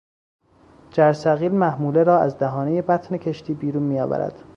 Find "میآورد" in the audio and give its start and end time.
3.83-4.43